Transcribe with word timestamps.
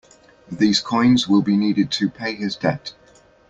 These 0.51 0.79
coins 0.79 1.27
will 1.27 1.43
be 1.43 1.55
needed 1.55 1.91
to 1.91 2.09
pay 2.09 2.33
his 2.33 2.55
debt. 2.55 2.95